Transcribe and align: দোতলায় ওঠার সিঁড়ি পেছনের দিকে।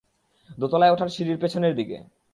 দোতলায় 0.57 0.91
ওঠার 0.91 1.09
সিঁড়ি 1.09 1.33
পেছনের 1.35 1.73
দিকে। 1.75 1.97